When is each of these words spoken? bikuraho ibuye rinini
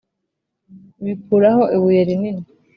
bikuraho 1.03 1.63
ibuye 1.75 2.01
rinini 2.09 2.43